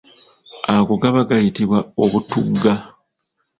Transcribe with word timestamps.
Ago 0.75 0.93
gaba 1.01 1.21
gayitibwa 1.29 1.79
obutuuga. 2.03 2.73